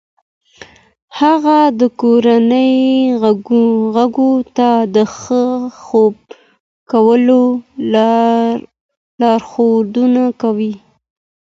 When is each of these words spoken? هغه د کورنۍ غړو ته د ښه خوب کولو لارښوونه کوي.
هغه 1.19 1.59
د 1.79 1.81
کورنۍ 2.01 2.73
غړو 3.95 4.31
ته 4.57 4.69
د 4.95 4.97
ښه 5.15 5.43
خوب 5.85 6.13
کولو 6.91 7.43
لارښوونه 9.19 10.23
کوي. 10.41 10.73